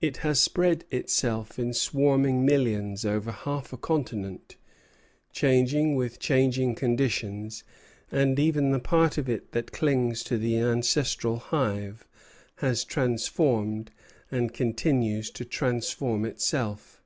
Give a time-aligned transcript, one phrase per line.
[0.00, 4.54] It has spread itself in swarming millions over half a continent,
[5.32, 7.64] changing with changing conditions;
[8.12, 12.06] and even the part of it that clings to the ancestral hive
[12.58, 13.90] has transformed
[14.30, 17.02] and continues to transform itself.